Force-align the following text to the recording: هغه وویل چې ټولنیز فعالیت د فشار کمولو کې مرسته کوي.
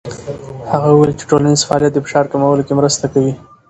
هغه 0.71 0.87
وویل 0.91 1.13
چې 1.19 1.27
ټولنیز 1.29 1.59
فعالیت 1.67 1.91
د 1.93 1.99
فشار 2.05 2.25
کمولو 2.31 2.65
کې 2.67 2.73
مرسته 2.79 3.05
کوي. 3.13 3.33